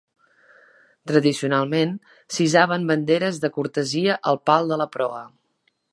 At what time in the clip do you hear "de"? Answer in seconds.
3.45-3.53, 4.73-4.81